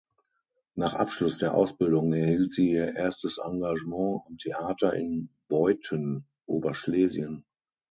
Nach 0.73 0.95
Abschluss 0.95 1.37
der 1.37 1.53
Ausbildung 1.53 2.11
erhielt 2.11 2.51
sie 2.51 2.71
ihr 2.71 2.95
erstes 2.95 3.37
Engagement 3.37 4.23
am 4.25 4.39
Theater 4.39 4.93
in 4.93 5.29
Beuthen 5.47 6.27
(Oberschlesien). 6.47 7.45